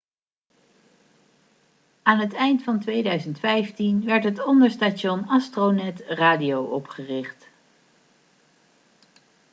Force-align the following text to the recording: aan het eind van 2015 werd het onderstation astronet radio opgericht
aan 2.03 2.19
het 2.19 2.33
eind 2.33 2.63
van 2.63 2.79
2015 2.79 4.05
werd 4.05 4.23
het 4.23 4.45
onderstation 4.45 5.27
astronet 5.27 5.99
radio 6.07 6.63
opgericht 6.63 7.47